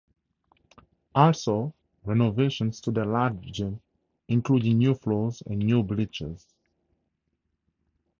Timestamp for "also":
1.13-1.75